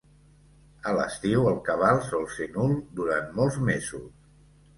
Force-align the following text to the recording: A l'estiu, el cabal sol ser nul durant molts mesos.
A 0.91 0.93
l'estiu, 0.99 1.45
el 1.51 1.59
cabal 1.67 2.01
sol 2.07 2.25
ser 2.37 2.49
nul 2.57 2.73
durant 3.01 3.29
molts 3.37 3.61
mesos. 3.71 4.11